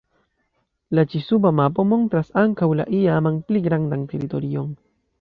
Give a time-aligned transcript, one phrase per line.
[0.99, 4.79] La ĉi-suba mapo montras ankoraŭ la iaman, pli grandan teritorion.